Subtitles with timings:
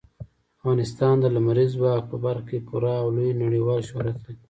[0.59, 4.35] افغانستان د لمریز ځواک په برخه کې پوره او لوی نړیوال شهرت لري.